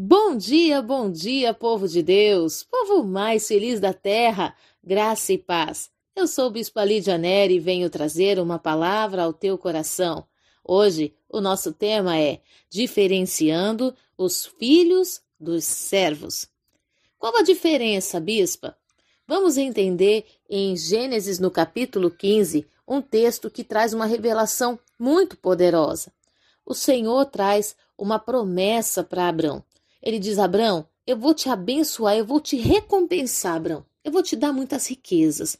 Bom 0.00 0.36
dia, 0.36 0.80
bom 0.80 1.10
dia, 1.10 1.52
povo 1.52 1.88
de 1.88 2.04
Deus, 2.04 2.62
povo 2.62 3.02
mais 3.02 3.48
feliz 3.48 3.80
da 3.80 3.92
terra, 3.92 4.54
graça 4.80 5.32
e 5.32 5.38
paz. 5.38 5.90
Eu 6.14 6.28
sou 6.28 6.46
o 6.46 6.50
Bispo 6.52 6.80
Lídia 6.82 7.18
Neri 7.18 7.56
e 7.56 7.58
venho 7.58 7.90
trazer 7.90 8.38
uma 8.38 8.60
palavra 8.60 9.24
ao 9.24 9.32
teu 9.32 9.58
coração. 9.58 10.24
Hoje, 10.62 11.12
o 11.28 11.40
nosso 11.40 11.72
tema 11.72 12.16
é 12.16 12.40
Diferenciando 12.70 13.92
os 14.16 14.46
Filhos 14.46 15.20
dos 15.36 15.64
Servos. 15.64 16.46
Qual 17.18 17.36
a 17.36 17.42
diferença, 17.42 18.20
Bispa? 18.20 18.78
Vamos 19.26 19.56
entender 19.56 20.26
em 20.48 20.76
Gênesis, 20.76 21.40
no 21.40 21.50
capítulo 21.50 22.08
15, 22.08 22.64
um 22.86 23.02
texto 23.02 23.50
que 23.50 23.64
traz 23.64 23.92
uma 23.92 24.06
revelação 24.06 24.78
muito 24.96 25.36
poderosa. 25.36 26.12
O 26.64 26.72
Senhor 26.72 27.26
traz 27.26 27.74
uma 27.98 28.20
promessa 28.20 29.02
para 29.02 29.28
Abraão. 29.28 29.64
Ele 30.02 30.18
diz: 30.18 30.38
Abraão, 30.38 30.88
eu 31.06 31.16
vou 31.16 31.34
te 31.34 31.48
abençoar, 31.48 32.16
eu 32.16 32.24
vou 32.24 32.40
te 32.40 32.56
recompensar, 32.56 33.56
Abraão. 33.56 33.86
Eu 34.04 34.12
vou 34.12 34.22
te 34.22 34.36
dar 34.36 34.52
muitas 34.52 34.86
riquezas. 34.88 35.58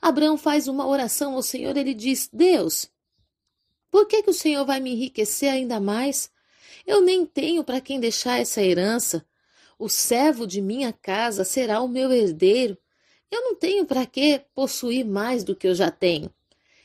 Abraão 0.00 0.36
faz 0.36 0.68
uma 0.68 0.86
oração 0.86 1.34
ao 1.34 1.42
Senhor, 1.42 1.76
ele 1.76 1.94
diz: 1.94 2.28
Deus, 2.32 2.90
por 3.90 4.06
que, 4.06 4.22
que 4.22 4.30
o 4.30 4.34
Senhor 4.34 4.64
vai 4.64 4.80
me 4.80 4.92
enriquecer 4.92 5.50
ainda 5.50 5.80
mais? 5.80 6.30
Eu 6.86 7.00
nem 7.00 7.24
tenho 7.24 7.64
para 7.64 7.80
quem 7.80 7.98
deixar 7.98 8.40
essa 8.40 8.62
herança. 8.62 9.24
O 9.78 9.88
servo 9.88 10.46
de 10.46 10.60
minha 10.60 10.92
casa 10.92 11.44
será 11.44 11.80
o 11.80 11.88
meu 11.88 12.12
herdeiro. 12.12 12.76
Eu 13.30 13.40
não 13.42 13.54
tenho 13.54 13.84
para 13.86 14.04
que 14.06 14.42
possuir 14.54 15.04
mais 15.04 15.42
do 15.42 15.56
que 15.56 15.66
eu 15.66 15.74
já 15.74 15.90
tenho. 15.90 16.32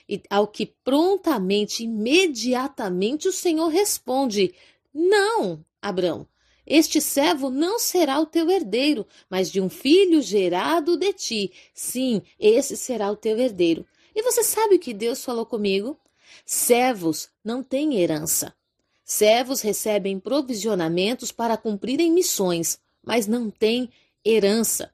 E 0.08 0.22
ao 0.30 0.48
que 0.48 0.66
prontamente, 0.66 1.84
imediatamente, 1.84 3.28
o 3.28 3.34
Senhor 3.34 3.68
responde: 3.68 4.54
Não, 4.94 5.64
Abraão, 5.82 6.28
este 6.70 7.02
servo 7.02 7.50
não 7.50 7.80
será 7.80 8.20
o 8.20 8.28
teu 8.28 8.48
herdeiro, 8.52 9.08
mas 9.28 9.52
de 9.52 9.60
um 9.60 9.68
filho 9.68 10.22
gerado 10.22 10.96
de 10.96 11.12
ti. 11.12 11.52
Sim, 11.74 12.22
esse 12.40 12.78
será 12.78 13.12
o 13.12 13.16
teu 13.16 13.40
herdeiro. 13.40 13.84
E 14.16 14.22
você 14.22 14.44
sabe 14.44 14.76
o 14.76 14.80
que 14.80 14.94
Deus 14.94 15.26
falou 15.26 15.48
comigo? 15.48 16.00
Servos 16.46 17.30
não 17.44 17.64
têm 17.64 17.96
herança. 18.00 18.54
Servos 19.04 19.62
recebem 19.62 20.20
provisionamentos 20.20 21.32
para 21.32 21.58
cumprirem 21.58 22.12
missões, 22.12 22.80
mas 23.04 23.26
não 23.26 23.50
têm 23.50 23.90
herança. 24.24 24.94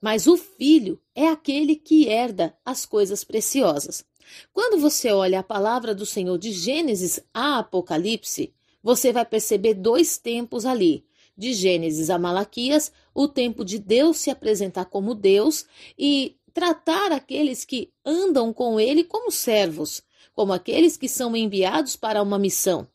Mas 0.00 0.26
o 0.26 0.36
filho 0.36 1.00
é 1.14 1.28
aquele 1.28 1.76
que 1.76 2.08
herda 2.08 2.56
as 2.64 2.84
coisas 2.84 3.22
preciosas. 3.22 4.04
Quando 4.52 4.80
você 4.80 5.12
olha 5.12 5.38
a 5.38 5.44
palavra 5.44 5.94
do 5.94 6.04
Senhor 6.04 6.36
de 6.36 6.50
Gênesis 6.50 7.20
a 7.32 7.58
Apocalipse, 7.60 8.52
você 8.86 9.12
vai 9.12 9.24
perceber 9.24 9.74
dois 9.74 10.16
tempos 10.16 10.64
ali. 10.64 11.04
De 11.36 11.52
Gênesis 11.52 12.08
a 12.08 12.20
Malaquias, 12.20 12.92
o 13.12 13.26
tempo 13.26 13.64
de 13.64 13.80
Deus 13.80 14.18
se 14.18 14.30
apresentar 14.30 14.84
como 14.84 15.12
Deus 15.12 15.66
e 15.98 16.36
tratar 16.54 17.10
aqueles 17.10 17.64
que 17.64 17.92
andam 18.04 18.52
com 18.52 18.78
ele 18.78 19.02
como 19.02 19.32
servos, 19.32 20.04
como 20.32 20.52
aqueles 20.52 20.96
que 20.96 21.08
são 21.08 21.36
enviados 21.36 21.96
para 21.96 22.22
uma 22.22 22.38
missão. 22.38 22.86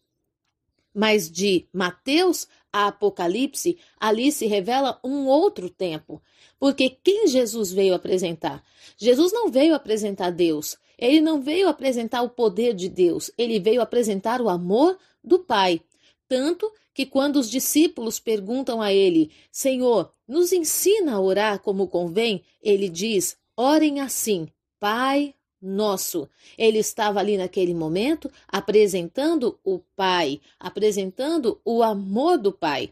Mas 0.94 1.30
de 1.30 1.68
Mateus 1.74 2.48
a 2.72 2.88
Apocalipse, 2.88 3.78
ali 4.00 4.32
se 4.32 4.46
revela 4.46 4.98
um 5.04 5.28
outro 5.28 5.70
tempo. 5.70 6.22
Porque 6.58 6.90
quem 6.90 7.28
Jesus 7.28 7.70
veio 7.74 7.94
apresentar? 7.94 8.64
Jesus 8.96 9.34
não 9.34 9.52
veio 9.52 9.76
apresentar 9.76 10.32
Deus, 10.32 10.78
ele 10.98 11.20
não 11.20 11.42
veio 11.42 11.68
apresentar 11.68 12.22
o 12.22 12.30
poder 12.30 12.74
de 12.74 12.88
Deus, 12.88 13.30
ele 13.38 13.60
veio 13.60 13.82
apresentar 13.82 14.40
o 14.40 14.48
amor 14.48 14.98
do 15.24 15.40
Pai. 15.40 15.82
Tanto 16.28 16.72
que 16.94 17.06
quando 17.06 17.38
os 17.38 17.50
discípulos 17.50 18.20
perguntam 18.20 18.82
a 18.82 18.94
ele: 18.94 19.32
Senhor, 19.52 20.14
nos 20.28 20.52
ensina 20.52 21.14
a 21.14 21.20
orar 21.20 21.60
como 21.60 21.88
convém, 21.88 22.44
ele 22.62 22.90
diz: 22.90 23.38
orem 23.56 24.00
assim, 24.00 24.48
Pai 24.80 25.34
nosso. 25.62 26.28
Ele 26.58 26.80
estava 26.80 27.20
ali 27.20 27.38
naquele 27.38 27.74
momento 27.74 28.32
apresentando 28.48 29.60
o 29.64 29.80
Pai, 29.96 30.42
apresentando 30.60 31.62
o 31.64 31.84
amor 31.84 32.38
do 32.38 32.52
Pai. 32.52 32.92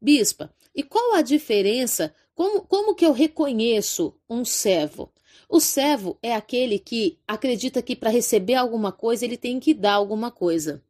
Bispa, 0.00 0.52
e 0.74 0.82
qual 0.82 1.14
a 1.14 1.22
diferença? 1.22 2.14
Como, 2.34 2.62
como 2.62 2.94
que 2.94 3.04
eu 3.04 3.12
reconheço 3.12 4.14
um 4.28 4.44
servo? 4.44 5.12
O 5.48 5.60
servo 5.60 6.18
é 6.22 6.34
aquele 6.34 6.78
que 6.78 7.18
acredita 7.26 7.82
que 7.82 7.96
para 7.96 8.10
receber 8.10 8.54
alguma 8.54 8.92
coisa 8.92 9.24
ele 9.24 9.36
tem 9.36 9.58
que 9.58 9.74
dar 9.74 9.94
alguma 9.94 10.30
coisa. 10.30 10.82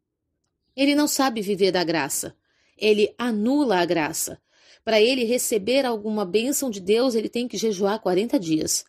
Ele 0.79 0.95
não 0.95 1.09
sabe 1.09 1.43
viver 1.43 1.73
da 1.73 1.83
graça. 1.83 2.37
Ele 2.77 3.13
anula 3.19 3.81
a 3.81 3.85
graça. 3.85 4.41
Para 4.85 5.01
ele 5.01 5.25
receber 5.25 5.85
alguma 5.85 6.25
bênção 6.25 6.71
de 6.71 6.79
Deus, 6.79 7.17
ele 7.17 7.29
tem 7.29 7.49
que 7.49 7.59
jejuar 7.59 7.99
40 7.99 8.39
dias. 8.39 8.85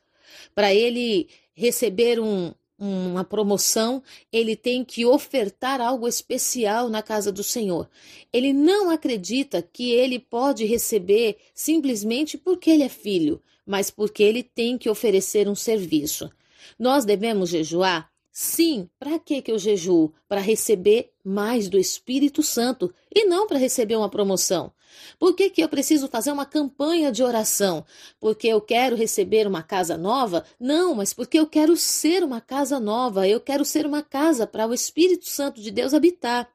Para 0.53 0.71
ele 0.71 1.27
receber 1.55 2.19
um, 2.19 2.53
uma 2.77 3.23
promoção, 3.23 4.03
ele 4.31 4.55
tem 4.55 4.85
que 4.85 5.03
ofertar 5.03 5.81
algo 5.81 6.07
especial 6.07 6.89
na 6.89 7.01
casa 7.01 7.31
do 7.31 7.43
Senhor. 7.43 7.89
Ele 8.31 8.53
não 8.53 8.91
acredita 8.91 9.59
que 9.59 9.89
ele 9.89 10.19
pode 10.19 10.65
receber 10.65 11.37
simplesmente 11.55 12.37
porque 12.37 12.69
ele 12.69 12.83
é 12.83 12.89
filho, 12.89 13.41
mas 13.65 13.89
porque 13.89 14.21
ele 14.21 14.43
tem 14.43 14.77
que 14.77 14.91
oferecer 14.91 15.49
um 15.49 15.55
serviço. 15.55 16.29
Nós 16.77 17.03
devemos 17.03 17.49
jejuar 17.49 18.11
Sim, 18.41 18.89
para 18.97 19.19
que 19.19 19.41
que 19.41 19.51
eu 19.51 19.59
jejuo? 19.59 20.13
Para 20.25 20.39
receber 20.39 21.11
mais 21.25 21.67
do 21.67 21.77
Espírito 21.77 22.41
Santo 22.41 22.89
e 23.13 23.25
não 23.25 23.45
para 23.45 23.57
receber 23.57 23.97
uma 23.97 24.07
promoção. 24.07 24.71
Por 25.19 25.35
que, 25.35 25.49
que 25.49 25.61
eu 25.61 25.67
preciso 25.67 26.07
fazer 26.07 26.31
uma 26.31 26.45
campanha 26.45 27.11
de 27.11 27.21
oração? 27.21 27.85
Porque 28.17 28.47
eu 28.47 28.61
quero 28.61 28.95
receber 28.95 29.45
uma 29.45 29.61
casa 29.61 29.97
nova? 29.97 30.45
Não, 30.57 30.95
mas 30.95 31.13
porque 31.13 31.37
eu 31.37 31.45
quero 31.45 31.75
ser 31.75 32.23
uma 32.23 32.39
casa 32.39 32.79
nova, 32.79 33.27
eu 33.27 33.41
quero 33.41 33.65
ser 33.65 33.85
uma 33.85 34.01
casa 34.01 34.47
para 34.47 34.65
o 34.65 34.73
Espírito 34.73 35.27
Santo 35.27 35.59
de 35.59 35.69
Deus 35.69 35.93
habitar. 35.93 36.49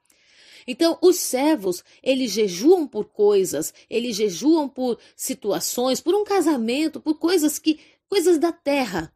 Então, 0.67 0.97
os 1.03 1.17
servos, 1.17 1.85
eles 2.03 2.31
jejuam 2.31 2.87
por 2.87 3.11
coisas, 3.11 3.75
eles 3.91 4.17
jejuam 4.17 4.71
por 4.71 4.99
situações, 5.15 6.01
por 6.01 6.15
um 6.15 6.25
casamento, 6.25 6.99
por 6.99 7.19
coisas 7.19 7.59
que 7.59 7.79
coisas 8.09 8.39
da 8.39 8.53
terra. 8.53 9.13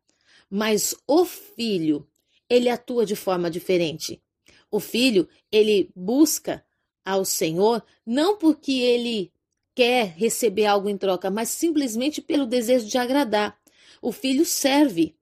Mas 0.51 0.95
o 1.07 1.25
filho, 1.25 2.07
ele 2.49 2.69
atua 2.69 3.05
de 3.05 3.17
forma 3.17 3.51
diferente. 3.51 4.23
O 4.71 4.81
filho, 4.81 5.29
ele 5.51 5.91
busca 5.95 6.65
ao 7.05 7.25
Senhor 7.25 7.83
não 8.05 8.37
porque 8.37 8.73
ele 8.73 9.33
quer 9.75 10.15
receber 10.17 10.67
algo 10.67 10.89
em 10.89 10.99
troca, 10.99 11.31
mas 11.31 11.49
simplesmente 11.49 12.21
pelo 12.21 12.47
desejo 12.47 12.87
de 12.87 12.99
agradar. 12.99 13.59
O 14.03 14.13
filho 14.13 14.45
serve. 14.45 15.15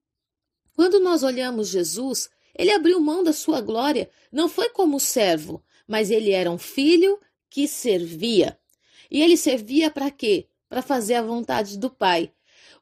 Quando 0.74 0.98
nós 0.98 1.22
olhamos 1.22 1.68
Jesus, 1.68 2.28
ele 2.54 2.72
abriu 2.72 3.00
mão 3.00 3.22
da 3.22 3.32
sua 3.32 3.60
glória, 3.60 4.10
não 4.32 4.48
foi 4.48 4.70
como 4.70 4.98
servo, 4.98 5.62
mas 5.86 6.10
ele 6.10 6.30
era 6.30 6.50
um 6.50 6.58
filho 6.58 7.20
que 7.50 7.68
servia. 7.68 8.58
E 9.10 9.22
ele 9.22 9.36
servia 9.36 9.90
para 9.90 10.10
quê? 10.10 10.48
Para 10.68 10.82
fazer 10.82 11.14
a 11.14 11.22
vontade 11.22 11.78
do 11.78 11.88
Pai. 11.88 12.32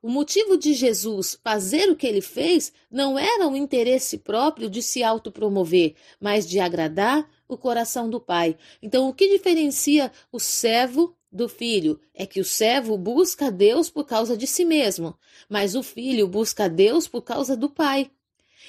O 0.04 0.10
motivo 0.10 0.58
de 0.58 0.74
Jesus 0.74 1.40
fazer 1.42 1.90
o 1.90 1.96
que 1.96 2.06
ele 2.06 2.20
fez 2.20 2.74
não 2.90 3.18
era 3.18 3.48
o 3.48 3.56
interesse 3.56 4.18
próprio 4.18 4.68
de 4.68 4.82
se 4.82 5.02
autopromover, 5.02 5.94
mas 6.20 6.46
de 6.46 6.60
agradar 6.60 7.26
o 7.48 7.56
coração 7.56 8.10
do 8.10 8.20
Pai. 8.20 8.54
Então, 8.82 9.08
o 9.08 9.14
que 9.14 9.26
diferencia 9.30 10.12
o 10.30 10.38
servo 10.38 11.16
do 11.32 11.48
filho 11.48 11.98
é 12.12 12.26
que 12.26 12.38
o 12.38 12.44
servo 12.44 12.98
busca 12.98 13.50
Deus 13.50 13.88
por 13.88 14.04
causa 14.04 14.36
de 14.36 14.46
si 14.46 14.62
mesmo, 14.62 15.16
mas 15.48 15.74
o 15.74 15.82
filho 15.82 16.28
busca 16.28 16.68
Deus 16.68 17.08
por 17.08 17.22
causa 17.22 17.56
do 17.56 17.70
Pai. 17.70 18.10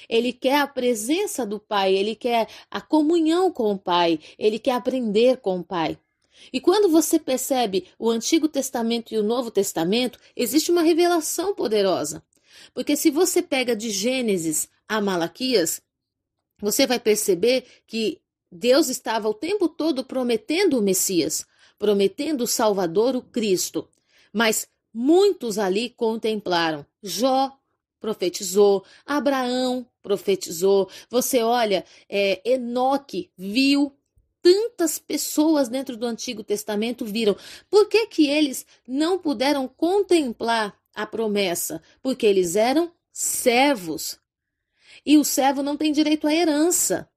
Ele 0.08 0.32
quer 0.32 0.60
a 0.60 0.66
presença 0.66 1.44
do 1.44 1.60
Pai, 1.60 1.94
ele 1.94 2.14
quer 2.14 2.48
a 2.70 2.80
comunhão 2.80 3.52
com 3.52 3.72
o 3.72 3.78
Pai, 3.78 4.18
ele 4.38 4.58
quer 4.58 4.72
aprender 4.72 5.36
com 5.36 5.58
o 5.58 5.62
Pai. 5.64 5.98
E 6.52 6.60
quando 6.60 6.88
você 6.88 7.18
percebe 7.18 7.86
o 7.98 8.10
Antigo 8.10 8.48
Testamento 8.48 9.12
e 9.12 9.18
o 9.18 9.22
Novo 9.22 9.50
Testamento, 9.50 10.18
existe 10.34 10.70
uma 10.70 10.82
revelação 10.82 11.54
poderosa. 11.54 12.22
Porque 12.74 12.96
se 12.96 13.10
você 13.10 13.42
pega 13.42 13.74
de 13.74 13.90
Gênesis 13.90 14.68
a 14.88 15.00
Malaquias, 15.00 15.82
você 16.60 16.86
vai 16.86 16.98
perceber 16.98 17.64
que 17.86 18.20
Deus 18.50 18.88
estava 18.88 19.28
o 19.28 19.34
tempo 19.34 19.68
todo 19.68 20.04
prometendo 20.04 20.78
o 20.78 20.82
Messias, 20.82 21.46
prometendo 21.78 22.42
o 22.42 22.46
Salvador, 22.46 23.14
o 23.16 23.22
Cristo. 23.22 23.88
Mas 24.32 24.66
muitos 24.92 25.58
ali 25.58 25.90
contemplaram. 25.90 26.86
Jó 27.02 27.52
profetizou, 28.00 28.84
Abraão 29.04 29.86
profetizou. 30.02 30.88
Você 31.10 31.42
olha, 31.42 31.84
é, 32.08 32.40
Enoque 32.48 33.30
viu 33.36 33.92
tantas 34.46 34.96
pessoas 34.96 35.68
dentro 35.68 35.96
do 35.96 36.06
Antigo 36.06 36.44
Testamento 36.44 37.04
viram. 37.04 37.36
Por 37.68 37.88
que, 37.88 38.06
que 38.06 38.28
eles 38.28 38.64
não 38.86 39.18
puderam 39.18 39.66
contemplar 39.66 40.78
a 40.94 41.04
promessa? 41.04 41.82
Porque 42.00 42.24
eles 42.24 42.54
eram 42.54 42.92
servos. 43.12 44.20
E 45.04 45.18
o 45.18 45.24
servo 45.24 45.64
não 45.64 45.76
tem 45.76 45.90
direito 45.90 46.28
à 46.28 46.32
herança. 46.32 47.10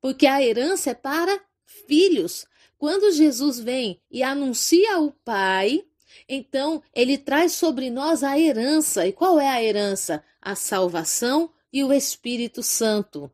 Porque 0.00 0.26
a 0.26 0.42
herança 0.42 0.92
é 0.92 0.94
para 0.94 1.38
filhos. 1.86 2.46
Quando 2.78 3.12
Jesus 3.12 3.60
vem 3.60 4.00
e 4.10 4.22
anuncia 4.22 4.98
o 5.00 5.12
Pai, 5.12 5.84
então 6.26 6.82
ele 6.94 7.18
traz 7.18 7.52
sobre 7.52 7.90
nós 7.90 8.22
a 8.22 8.38
herança. 8.38 9.06
E 9.06 9.12
qual 9.12 9.38
é 9.38 9.48
a 9.50 9.62
herança? 9.62 10.24
A 10.40 10.54
salvação 10.54 11.52
e 11.70 11.84
o 11.84 11.92
Espírito 11.92 12.62
Santo, 12.62 13.30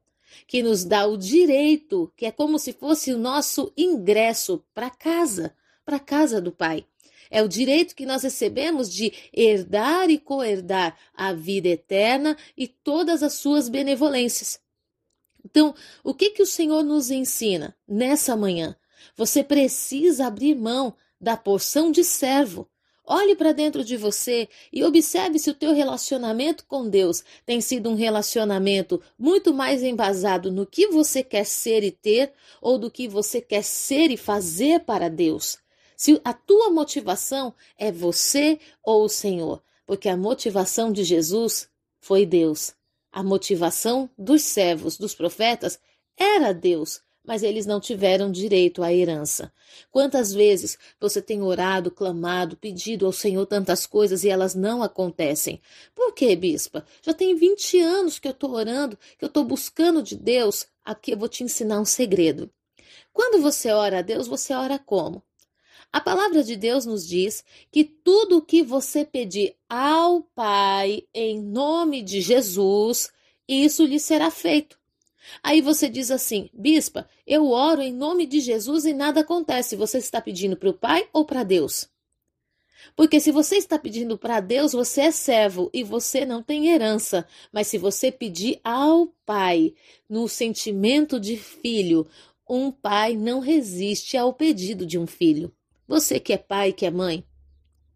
que 0.46 0.62
nos 0.62 0.84
dá 0.84 1.06
o 1.06 1.16
direito, 1.16 2.12
que 2.16 2.26
é 2.26 2.30
como 2.30 2.58
se 2.58 2.72
fosse 2.72 3.12
o 3.12 3.18
nosso 3.18 3.72
ingresso 3.76 4.64
para 4.74 4.90
casa, 4.90 5.54
para 5.84 5.98
casa 5.98 6.40
do 6.40 6.52
Pai. 6.52 6.86
É 7.30 7.42
o 7.42 7.48
direito 7.48 7.94
que 7.94 8.06
nós 8.06 8.22
recebemos 8.22 8.92
de 8.92 9.12
herdar 9.32 10.10
e 10.10 10.18
coerdar 10.18 10.96
a 11.14 11.32
vida 11.32 11.68
eterna 11.68 12.36
e 12.56 12.68
todas 12.68 13.22
as 13.22 13.34
suas 13.34 13.68
benevolências. 13.68 14.60
Então, 15.44 15.74
o 16.02 16.14
que 16.14 16.30
que 16.30 16.42
o 16.42 16.46
Senhor 16.46 16.82
nos 16.82 17.10
ensina 17.10 17.76
nessa 17.86 18.36
manhã? 18.36 18.76
Você 19.16 19.44
precisa 19.44 20.26
abrir 20.26 20.54
mão 20.54 20.94
da 21.20 21.36
porção 21.36 21.90
de 21.90 22.02
servo. 22.02 22.68
Olhe 23.06 23.36
para 23.36 23.52
dentro 23.52 23.84
de 23.84 23.98
você 23.98 24.48
e 24.72 24.82
observe 24.82 25.38
se 25.38 25.50
o 25.50 25.54
teu 25.54 25.74
relacionamento 25.74 26.64
com 26.66 26.88
Deus 26.88 27.22
tem 27.44 27.60
sido 27.60 27.90
um 27.90 27.94
relacionamento 27.94 29.00
muito 29.18 29.52
mais 29.52 29.82
embasado 29.82 30.50
no 30.50 30.64
que 30.64 30.86
você 30.88 31.22
quer 31.22 31.44
ser 31.44 31.84
e 31.84 31.90
ter 31.90 32.32
ou 32.62 32.78
do 32.78 32.90
que 32.90 33.06
você 33.06 33.42
quer 33.42 33.62
ser 33.62 34.10
e 34.10 34.16
fazer 34.16 34.80
para 34.80 35.10
Deus. 35.10 35.58
Se 35.94 36.18
a 36.24 36.32
tua 36.32 36.70
motivação 36.70 37.54
é 37.76 37.92
você 37.92 38.58
ou 38.82 39.04
o 39.04 39.08
Senhor, 39.08 39.62
porque 39.86 40.08
a 40.08 40.16
motivação 40.16 40.90
de 40.90 41.04
Jesus 41.04 41.68
foi 42.00 42.24
Deus. 42.24 42.74
A 43.12 43.22
motivação 43.22 44.08
dos 44.16 44.42
servos, 44.42 44.96
dos 44.96 45.14
profetas, 45.14 45.78
era 46.16 46.54
Deus, 46.54 47.02
mas 47.24 47.42
eles 47.42 47.64
não 47.64 47.80
tiveram 47.80 48.30
direito 48.30 48.82
à 48.82 48.92
herança. 48.92 49.52
Quantas 49.90 50.32
vezes 50.32 50.78
você 51.00 51.22
tem 51.22 51.42
orado, 51.42 51.90
clamado, 51.90 52.56
pedido 52.56 53.06
ao 53.06 53.12
Senhor 53.12 53.46
tantas 53.46 53.86
coisas 53.86 54.24
e 54.24 54.28
elas 54.28 54.54
não 54.54 54.82
acontecem? 54.82 55.60
Por 55.94 56.12
quê, 56.12 56.36
bispa? 56.36 56.84
Já 57.02 57.14
tem 57.14 57.34
20 57.34 57.80
anos 57.80 58.18
que 58.18 58.28
eu 58.28 58.32
estou 58.32 58.50
orando, 58.52 58.98
que 59.18 59.24
eu 59.24 59.28
estou 59.28 59.44
buscando 59.44 60.02
de 60.02 60.16
Deus. 60.16 60.66
Aqui 60.84 61.12
eu 61.12 61.18
vou 61.18 61.28
te 61.28 61.42
ensinar 61.42 61.80
um 61.80 61.84
segredo. 61.84 62.50
Quando 63.12 63.40
você 63.40 63.70
ora 63.70 64.00
a 64.00 64.02
Deus, 64.02 64.26
você 64.26 64.52
ora 64.52 64.78
como? 64.78 65.22
A 65.92 66.00
palavra 66.00 66.42
de 66.42 66.56
Deus 66.56 66.84
nos 66.84 67.06
diz 67.06 67.44
que 67.70 67.84
tudo 67.84 68.38
o 68.38 68.42
que 68.42 68.62
você 68.62 69.04
pedir 69.04 69.54
ao 69.68 70.22
Pai 70.34 71.04
em 71.14 71.40
nome 71.40 72.02
de 72.02 72.20
Jesus, 72.20 73.10
isso 73.48 73.84
lhe 73.84 74.00
será 74.00 74.30
feito. 74.30 74.76
Aí 75.42 75.60
você 75.60 75.88
diz 75.88 76.10
assim, 76.10 76.50
bispa, 76.52 77.08
eu 77.26 77.48
oro 77.50 77.80
em 77.80 77.92
nome 77.92 78.26
de 78.26 78.40
Jesus 78.40 78.84
e 78.84 78.92
nada 78.92 79.20
acontece. 79.20 79.76
Você 79.76 79.98
está 79.98 80.20
pedindo 80.20 80.56
para 80.56 80.70
o 80.70 80.74
Pai 80.74 81.08
ou 81.12 81.24
para 81.24 81.42
Deus? 81.42 81.88
Porque 82.94 83.18
se 83.18 83.32
você 83.32 83.56
está 83.56 83.78
pedindo 83.78 84.18
para 84.18 84.40
Deus, 84.40 84.72
você 84.72 85.02
é 85.02 85.10
servo 85.10 85.70
e 85.72 85.82
você 85.82 86.24
não 86.26 86.42
tem 86.42 86.68
herança. 86.68 87.26
Mas 87.52 87.66
se 87.66 87.78
você 87.78 88.12
pedir 88.12 88.60
ao 88.62 89.06
Pai, 89.24 89.74
no 90.08 90.28
sentimento 90.28 91.18
de 91.18 91.36
filho, 91.36 92.06
um 92.48 92.70
pai 92.70 93.16
não 93.16 93.40
resiste 93.40 94.16
ao 94.16 94.34
pedido 94.34 94.84
de 94.84 94.98
um 94.98 95.06
filho. 95.06 95.52
Você 95.88 96.20
que 96.20 96.32
é 96.32 96.38
pai, 96.38 96.72
que 96.72 96.84
é 96.84 96.90
mãe, 96.90 97.24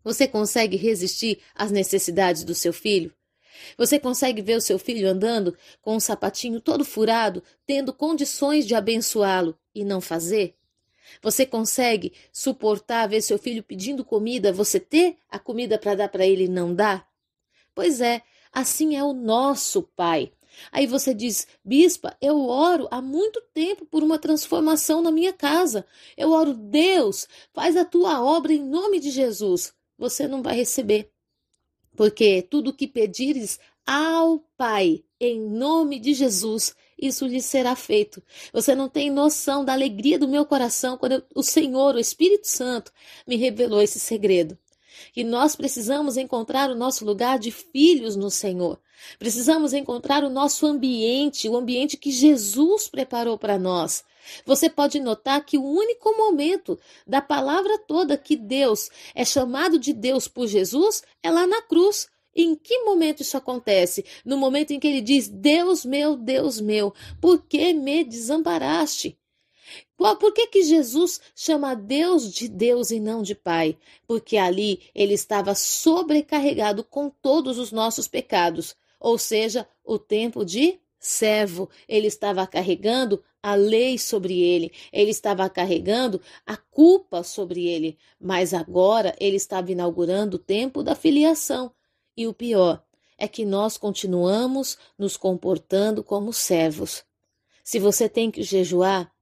você 0.02 0.26
consegue 0.26 0.76
resistir 0.76 1.40
às 1.54 1.70
necessidades 1.70 2.44
do 2.44 2.54
seu 2.54 2.72
filho? 2.72 3.12
Você 3.76 3.98
consegue 3.98 4.42
ver 4.42 4.56
o 4.56 4.60
seu 4.60 4.78
filho 4.78 5.08
andando 5.08 5.56
com 5.80 5.96
um 5.96 6.00
sapatinho 6.00 6.60
todo 6.60 6.84
furado, 6.84 7.42
tendo 7.66 7.92
condições 7.92 8.66
de 8.66 8.74
abençoá-lo 8.74 9.58
e 9.74 9.84
não 9.84 10.00
fazer? 10.00 10.54
Você 11.22 11.46
consegue 11.46 12.12
suportar 12.32 13.08
ver 13.08 13.22
seu 13.22 13.38
filho 13.38 13.62
pedindo 13.62 14.04
comida, 14.04 14.52
você 14.52 14.78
ter 14.78 15.16
a 15.28 15.38
comida 15.38 15.78
para 15.78 15.94
dar 15.94 16.08
para 16.08 16.26
ele 16.26 16.44
e 16.44 16.48
não 16.48 16.74
dar? 16.74 17.08
Pois 17.74 18.00
é, 18.00 18.22
assim 18.52 18.96
é 18.96 19.02
o 19.02 19.12
nosso 19.12 19.82
Pai. 19.82 20.32
Aí 20.72 20.86
você 20.86 21.14
diz, 21.14 21.46
bispa, 21.64 22.16
eu 22.20 22.46
oro 22.48 22.88
há 22.90 23.00
muito 23.00 23.40
tempo 23.54 23.86
por 23.86 24.02
uma 24.02 24.18
transformação 24.18 25.00
na 25.00 25.10
minha 25.10 25.32
casa. 25.32 25.86
Eu 26.16 26.32
oro, 26.32 26.52
Deus, 26.52 27.28
faz 27.52 27.76
a 27.76 27.84
tua 27.84 28.22
obra 28.22 28.52
em 28.52 28.62
nome 28.62 28.98
de 28.98 29.10
Jesus. 29.10 29.72
Você 29.96 30.26
não 30.26 30.42
vai 30.42 30.56
receber. 30.56 31.12
Porque 31.98 32.42
tudo 32.42 32.72
que 32.72 32.86
pedires 32.86 33.58
ao 33.84 34.38
Pai, 34.56 35.02
em 35.18 35.40
nome 35.40 35.98
de 35.98 36.14
Jesus, 36.14 36.72
isso 36.96 37.26
lhe 37.26 37.42
será 37.42 37.74
feito. 37.74 38.22
Você 38.52 38.72
não 38.72 38.88
tem 38.88 39.10
noção 39.10 39.64
da 39.64 39.72
alegria 39.72 40.16
do 40.16 40.28
meu 40.28 40.46
coração 40.46 40.96
quando 40.96 41.14
eu, 41.14 41.22
o 41.34 41.42
Senhor, 41.42 41.96
o 41.96 41.98
Espírito 41.98 42.46
Santo, 42.46 42.92
me 43.26 43.34
revelou 43.34 43.82
esse 43.82 43.98
segredo. 43.98 44.56
E 45.16 45.24
nós 45.24 45.56
precisamos 45.56 46.16
encontrar 46.16 46.70
o 46.70 46.76
nosso 46.76 47.04
lugar 47.04 47.36
de 47.36 47.50
filhos 47.50 48.14
no 48.14 48.30
Senhor. 48.30 48.78
Precisamos 49.18 49.72
encontrar 49.72 50.22
o 50.22 50.30
nosso 50.30 50.66
ambiente, 50.66 51.48
o 51.48 51.56
ambiente 51.56 51.96
que 51.96 52.12
Jesus 52.12 52.86
preparou 52.86 53.36
para 53.36 53.58
nós. 53.58 54.04
Você 54.44 54.68
pode 54.68 55.00
notar 55.00 55.44
que 55.44 55.58
o 55.58 55.64
único 55.64 56.16
momento 56.16 56.78
da 57.06 57.20
palavra 57.20 57.78
toda 57.78 58.16
que 58.16 58.36
Deus 58.36 58.90
é 59.14 59.24
chamado 59.24 59.78
de 59.78 59.92
Deus 59.92 60.28
por 60.28 60.46
Jesus 60.46 61.02
é 61.22 61.30
lá 61.30 61.46
na 61.46 61.62
cruz. 61.62 62.08
Em 62.34 62.54
que 62.54 62.84
momento 62.84 63.20
isso 63.20 63.36
acontece? 63.36 64.04
No 64.24 64.36
momento 64.36 64.72
em 64.72 64.78
que 64.78 64.86
ele 64.86 65.00
diz: 65.00 65.28
Deus 65.28 65.84
meu, 65.84 66.16
Deus 66.16 66.60
meu, 66.60 66.94
por 67.20 67.42
que 67.42 67.72
me 67.72 68.04
desamparaste? 68.04 69.18
Por 69.96 70.32
que, 70.32 70.46
que 70.46 70.62
Jesus 70.62 71.20
chama 71.34 71.74
Deus 71.74 72.32
de 72.32 72.48
Deus 72.48 72.92
e 72.92 73.00
não 73.00 73.20
de 73.20 73.34
Pai? 73.34 73.76
Porque 74.06 74.36
ali 74.36 74.88
ele 74.94 75.14
estava 75.14 75.54
sobrecarregado 75.54 76.84
com 76.84 77.10
todos 77.10 77.58
os 77.58 77.72
nossos 77.72 78.06
pecados, 78.06 78.76
ou 79.00 79.18
seja, 79.18 79.68
o 79.84 79.98
tempo 79.98 80.44
de 80.44 80.78
servo. 80.98 81.70
Ele 81.88 82.06
estava 82.06 82.46
carregando 82.46 83.22
a 83.42 83.54
lei 83.54 83.98
sobre 83.98 84.40
ele, 84.40 84.72
ele 84.92 85.10
estava 85.10 85.48
carregando 85.48 86.20
a 86.44 86.56
culpa 86.56 87.22
sobre 87.22 87.66
ele, 87.66 87.96
mas 88.20 88.52
agora 88.52 89.14
ele 89.20 89.36
estava 89.36 89.70
inaugurando 89.70 90.36
o 90.36 90.40
tempo 90.40 90.82
da 90.82 90.94
filiação. 90.94 91.72
E 92.16 92.26
o 92.26 92.34
pior 92.34 92.82
é 93.16 93.28
que 93.28 93.44
nós 93.44 93.76
continuamos 93.78 94.76
nos 94.98 95.16
comportando 95.16 96.02
como 96.02 96.32
servos. 96.32 97.04
Se 97.62 97.78
você 97.78 98.08
tem 98.08 98.30
que 98.30 98.42
jejuar, 98.42 99.12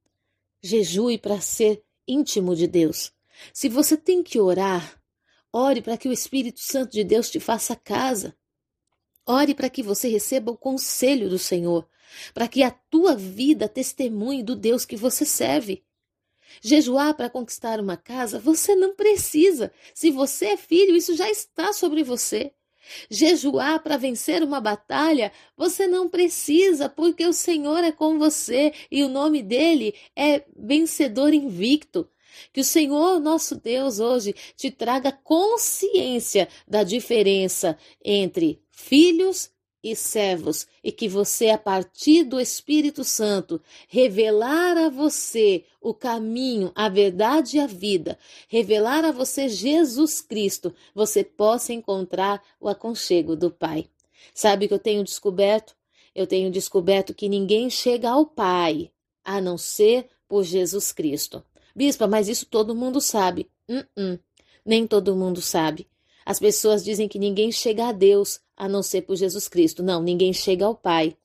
Jejue 0.61 1.17
para 1.17 1.39
ser 1.39 1.83
íntimo 2.07 2.55
de 2.55 2.67
Deus. 2.67 3.11
Se 3.53 3.69
você 3.69 3.95
tem 3.95 4.23
que 4.23 4.39
orar, 4.39 5.01
ore 5.53 5.81
para 5.81 5.97
que 5.97 6.09
o 6.09 6.13
Espírito 6.13 6.59
Santo 6.59 6.91
de 6.91 7.03
Deus 7.03 7.29
te 7.29 7.39
faça 7.39 7.75
casa. 7.75 8.36
Ore 9.27 9.53
para 9.53 9.69
que 9.69 9.83
você 9.83 10.07
receba 10.07 10.51
o 10.51 10.57
conselho 10.57 11.29
do 11.29 11.37
Senhor, 11.37 11.85
para 12.33 12.47
que 12.47 12.63
a 12.63 12.71
tua 12.71 13.13
vida 13.13 13.67
testemunhe 13.67 14.41
do 14.41 14.55
Deus 14.55 14.85
que 14.85 14.95
você 14.95 15.25
serve. 15.25 15.83
Jejuar 16.61 17.13
para 17.13 17.29
conquistar 17.29 17.79
uma 17.81 17.97
casa, 17.97 18.39
você 18.39 18.73
não 18.73 18.95
precisa. 18.95 19.69
Se 19.93 20.09
você 20.11 20.45
é 20.47 20.57
filho, 20.57 20.95
isso 20.95 21.13
já 21.13 21.29
está 21.29 21.73
sobre 21.73 22.03
você. 22.03 22.53
Jejuar 23.09 23.83
para 23.83 23.97
vencer 23.97 24.41
uma 24.41 24.61
batalha, 24.61 25.33
você 25.57 25.87
não 25.87 26.07
precisa, 26.07 26.87
porque 26.87 27.25
o 27.25 27.33
Senhor 27.33 27.83
é 27.83 27.91
com 27.91 28.17
você 28.17 28.73
e 28.89 29.03
o 29.03 29.09
nome 29.09 29.43
dele 29.43 29.93
é 30.15 30.45
vencedor 30.55 31.33
invicto. 31.33 32.09
Que 32.53 32.61
o 32.61 32.63
Senhor, 32.63 33.19
nosso 33.19 33.55
Deus, 33.55 33.99
hoje 33.99 34.33
te 34.55 34.71
traga 34.71 35.11
consciência 35.11 36.47
da 36.67 36.83
diferença 36.83 37.77
entre 38.03 38.61
filhos 38.77 39.49
e 39.83 39.95
servos, 39.95 40.67
e 40.83 40.91
que 40.91 41.07
você, 41.07 41.49
a 41.49 41.57
partir 41.57 42.23
do 42.23 42.39
Espírito 42.39 43.03
Santo, 43.03 43.59
revelar 43.87 44.77
a 44.77 44.89
você 44.89 45.65
o 45.81 45.93
caminho, 45.93 46.71
a 46.75 46.87
verdade 46.87 47.57
e 47.57 47.59
a 47.59 47.67
vida, 47.67 48.17
revelar 48.47 49.03
a 49.03 49.11
você 49.11 49.49
Jesus 49.49 50.21
Cristo, 50.21 50.73
você 50.93 51.23
possa 51.23 51.73
encontrar 51.73 52.41
o 52.59 52.69
aconchego 52.69 53.35
do 53.35 53.49
Pai. 53.49 53.89
Sabe 54.33 54.65
o 54.65 54.67
que 54.67 54.73
eu 54.73 54.79
tenho 54.79 55.03
descoberto? 55.03 55.75
Eu 56.13 56.27
tenho 56.27 56.51
descoberto 56.51 57.13
que 57.13 57.27
ninguém 57.27 57.69
chega 57.69 58.09
ao 58.09 58.25
Pai 58.25 58.91
a 59.23 59.41
não 59.41 59.57
ser 59.57 60.07
por 60.27 60.43
Jesus 60.43 60.91
Cristo. 60.91 61.43
Bispa, 61.75 62.07
mas 62.07 62.27
isso 62.27 62.45
todo 62.45 62.75
mundo 62.75 63.01
sabe. 63.01 63.49
Uh 63.67 63.83
-uh. 63.97 64.19
Nem 64.65 64.85
todo 64.85 65.15
mundo 65.15 65.41
sabe. 65.41 65.87
As 66.27 66.39
pessoas 66.39 66.83
dizem 66.83 67.07
que 67.07 67.17
ninguém 67.17 67.53
chega 67.53 67.87
a 67.87 67.93
Deus 67.93 68.41
a 68.57 68.67
não 68.67 68.83
ser 68.83 69.03
por 69.03 69.15
Jesus 69.15 69.47
Cristo. 69.47 69.81
Não, 69.81 70.03
ninguém 70.03 70.33
chega 70.33 70.65
ao 70.65 70.75
Pai. 70.75 71.15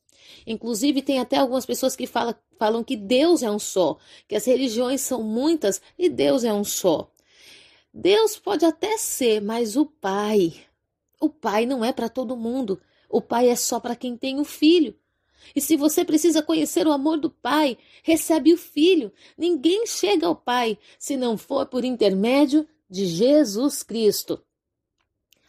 Inclusive, 0.47 1.03
tem 1.03 1.19
até 1.19 1.39
algumas 1.39 1.67
pessoas 1.67 1.97
que 1.97 2.07
fala, 2.07 2.41
falam 2.57 2.85
que 2.85 2.97
Deus 2.97 3.43
é 3.43 3.51
um 3.51 3.59
só, 3.59 3.99
que 4.29 4.37
as 4.37 4.45
religiões 4.45 5.01
são 5.01 5.21
muitas 5.21 5.83
e 5.99 6.09
Deus 6.09 6.45
é 6.45 6.53
um 6.53 6.63
só. 6.63 7.11
Deus 7.93 8.39
pode 8.39 8.65
até 8.65 8.97
ser, 8.97 9.43
mas 9.43 9.77
o 9.77 9.87
Pai, 9.87 10.55
o 11.21 11.29
Pai 11.29 11.67
não 11.67 11.85
é 11.85 11.93
para 11.93 12.09
todo 12.09 12.37
mundo. 12.37 12.81
O 13.11 13.21
Pai 13.21 13.49
é 13.49 13.57
só 13.57 13.81
para 13.81 13.97
quem 13.97 14.17
tem 14.17 14.39
o 14.39 14.45
filho. 14.45 14.95
E 15.53 15.61
se 15.61 15.77
você 15.77 16.05
precisa 16.05 16.43
conhecer 16.43 16.87
o 16.87 16.93
amor 16.93 17.19
do 17.19 17.29
Pai, 17.29 17.77
recebe 18.05 18.55
o 18.55 18.57
Filho. 18.57 19.13
Ninguém 19.37 19.85
chega 19.85 20.29
ao 20.29 20.37
Pai 20.37 20.79
se 20.97 21.17
não 21.17 21.37
for 21.37 21.67
por 21.67 21.85
intermédio 21.85 22.65
de 22.89 23.05
Jesus 23.05 23.83
Cristo. 23.83 24.41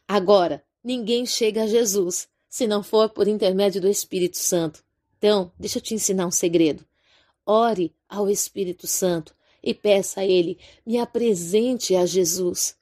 Agora, 0.07 0.63
ninguém 0.83 1.25
chega 1.25 1.63
a 1.63 1.67
Jesus 1.67 2.27
se 2.50 2.67
não 2.67 2.83
for 2.83 3.10
por 3.10 3.27
intermédio 3.27 3.81
do 3.81 3.88
Espírito 3.88 4.38
Santo. 4.38 4.83
Então, 5.17 5.51
deixa 5.57 5.79
eu 5.79 5.81
te 5.81 5.93
ensinar 5.95 6.27
um 6.27 6.31
segredo. 6.31 6.86
Ore 7.45 7.93
ao 8.07 8.29
Espírito 8.29 8.86
Santo 8.86 9.33
e 9.63 9.74
peça 9.74 10.22
a 10.22 10.25
Ele: 10.25 10.60
me 10.86 10.98
apresente 10.98 11.95
a 11.95 12.05
Jesus. 12.05 12.75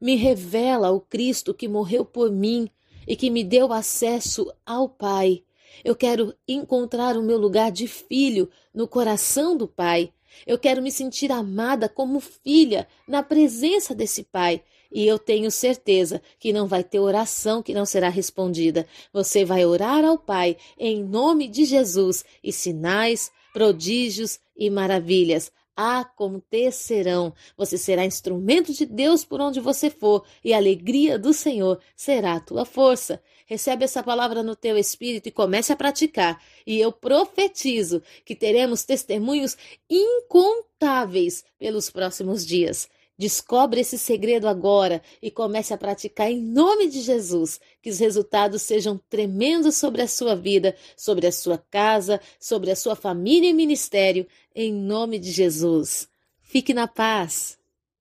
Me 0.00 0.14
revela 0.14 0.90
o 0.90 1.00
Cristo 1.00 1.52
que 1.52 1.68
morreu 1.68 2.04
por 2.04 2.30
mim 2.30 2.70
e 3.06 3.16
que 3.16 3.30
me 3.30 3.42
deu 3.42 3.72
acesso 3.72 4.52
ao 4.64 4.88
Pai. 4.88 5.42
Eu 5.84 5.94
quero 5.96 6.34
encontrar 6.46 7.16
o 7.16 7.22
meu 7.22 7.38
lugar 7.38 7.70
de 7.70 7.86
filho 7.86 8.48
no 8.72 8.86
coração 8.86 9.56
do 9.56 9.66
Pai. 9.66 10.12
Eu 10.46 10.58
quero 10.58 10.82
me 10.82 10.90
sentir 10.90 11.32
amada 11.32 11.88
como 11.88 12.20
filha 12.20 12.86
na 13.06 13.22
presença 13.22 13.94
desse 13.94 14.22
Pai. 14.22 14.62
E 14.90 15.06
eu 15.06 15.18
tenho 15.18 15.50
certeza 15.50 16.22
que 16.38 16.52
não 16.52 16.66
vai 16.66 16.82
ter 16.82 16.98
oração 16.98 17.62
que 17.62 17.74
não 17.74 17.84
será 17.84 18.08
respondida. 18.08 18.86
Você 19.12 19.44
vai 19.44 19.64
orar 19.64 20.04
ao 20.04 20.18
Pai 20.18 20.56
em 20.78 21.04
nome 21.04 21.48
de 21.48 21.64
Jesus 21.64 22.24
e 22.42 22.52
sinais, 22.52 23.30
prodígios 23.52 24.40
e 24.56 24.70
maravilhas 24.70 25.52
acontecerão. 25.78 27.32
Você 27.56 27.78
será 27.78 28.04
instrumento 28.04 28.72
de 28.72 28.84
Deus 28.84 29.24
por 29.24 29.40
onde 29.40 29.60
você 29.60 29.88
for, 29.88 30.24
e 30.42 30.52
a 30.52 30.56
alegria 30.56 31.16
do 31.16 31.32
Senhor 31.32 31.78
será 31.94 32.34
a 32.34 32.40
tua 32.40 32.64
força. 32.64 33.22
Recebe 33.46 33.84
essa 33.84 34.02
palavra 34.02 34.42
no 34.42 34.56
teu 34.56 34.76
espírito 34.76 35.28
e 35.28 35.32
comece 35.32 35.72
a 35.72 35.76
praticar. 35.76 36.42
E 36.66 36.80
eu 36.80 36.90
profetizo 36.90 38.02
que 38.24 38.34
teremos 38.34 38.82
testemunhos 38.82 39.56
incontáveis 39.88 41.44
pelos 41.56 41.90
próximos 41.90 42.44
dias. 42.44 42.88
Descobre 43.18 43.80
esse 43.80 43.98
segredo 43.98 44.46
agora 44.46 45.02
e 45.20 45.28
comece 45.28 45.74
a 45.74 45.78
praticar 45.78 46.30
em 46.30 46.40
nome 46.40 46.88
de 46.88 47.00
Jesus. 47.00 47.60
Que 47.82 47.90
os 47.90 47.98
resultados 47.98 48.62
sejam 48.62 48.96
tremendos 49.10 49.76
sobre 49.76 50.02
a 50.02 50.06
sua 50.06 50.36
vida, 50.36 50.76
sobre 50.96 51.26
a 51.26 51.32
sua 51.32 51.58
casa, 51.58 52.20
sobre 52.38 52.70
a 52.70 52.76
sua 52.76 52.94
família 52.94 53.50
e 53.50 53.52
ministério, 53.52 54.24
em 54.54 54.72
nome 54.72 55.18
de 55.18 55.32
Jesus. 55.32 56.08
Fique 56.40 56.72
na 56.72 56.86
paz. 56.86 57.58